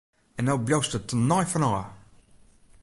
[0.39, 1.85] En no bliuwst der tenei fan ôf!